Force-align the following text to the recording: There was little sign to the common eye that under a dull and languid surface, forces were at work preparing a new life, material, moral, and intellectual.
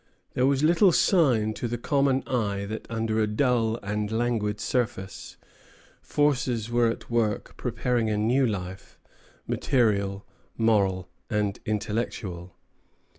There 0.33 0.47
was 0.47 0.63
little 0.63 0.91
sign 0.91 1.53
to 1.53 1.67
the 1.67 1.77
common 1.77 2.23
eye 2.27 2.65
that 2.65 2.89
under 2.89 3.19
a 3.19 3.27
dull 3.27 3.75
and 3.83 4.11
languid 4.11 4.59
surface, 4.59 5.37
forces 6.01 6.71
were 6.71 6.87
at 6.87 7.11
work 7.11 7.55
preparing 7.55 8.09
a 8.09 8.17
new 8.17 8.47
life, 8.47 8.97
material, 9.45 10.25
moral, 10.57 11.07
and 11.29 11.59
intellectual. 11.67 12.55